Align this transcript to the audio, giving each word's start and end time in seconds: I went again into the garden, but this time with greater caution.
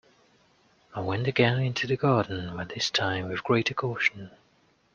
I 0.95 0.99
went 1.01 1.27
again 1.27 1.59
into 1.59 1.85
the 1.85 1.95
garden, 1.95 2.57
but 2.57 2.69
this 2.69 2.89
time 2.89 3.29
with 3.29 3.43
greater 3.43 3.75
caution. 3.75 4.31